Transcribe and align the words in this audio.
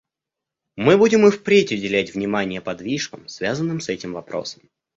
Мы 0.77 0.97
будем 0.97 1.27
и 1.27 1.29
впредь 1.29 1.71
уделять 1.71 2.15
внимание 2.15 2.59
подвижкам, 2.59 3.27
связанным 3.27 3.79
с 3.81 3.87
этим 3.89 4.13
вопросом. 4.13 4.63